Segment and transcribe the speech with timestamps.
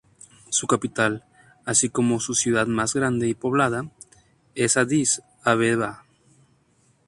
[0.49, 1.23] Su capital,
[1.63, 3.91] así como su ciudad más grande y poblada,
[4.55, 6.05] es Adís Abeba.